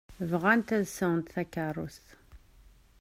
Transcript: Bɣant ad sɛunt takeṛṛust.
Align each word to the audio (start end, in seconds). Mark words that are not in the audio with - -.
Bɣant 0.31 0.69
ad 0.77 0.83
sɛunt 0.87 1.31
takeṛṛust. 1.33 2.07